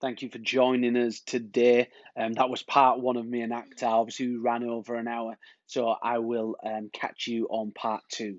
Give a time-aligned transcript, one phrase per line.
[0.00, 1.88] Thank you for joining us today.
[2.16, 5.36] Um, that was part one of me and Actalves who ran over an hour,
[5.66, 8.38] so I will um, catch you on part two.